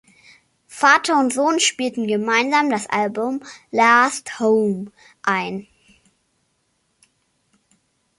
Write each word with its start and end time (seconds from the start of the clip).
Vater 0.65 1.19
und 1.19 1.31
Sohn 1.31 1.59
spielten 1.59 2.07
gemeinsam 2.07 2.71
das 2.71 2.89
Album 2.89 3.43
"Last 3.69 4.39
Home" 4.39 4.91
ein. 5.21 5.67